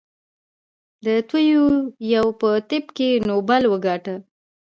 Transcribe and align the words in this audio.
تو 1.27 1.37
یویو 1.51 2.25
په 2.39 2.49
طب 2.69 2.85
کې 2.97 3.09
نوبل 3.29 3.63
وګاټه. 3.67 4.15